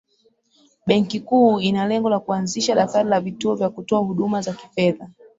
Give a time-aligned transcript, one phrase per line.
[0.87, 5.09] benki kuu ina lengo la kuanzisha daftari la vituo vya kutoa huduma za kifedha